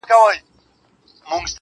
[0.07, 0.39] گراني
[1.31, 1.47] انكار.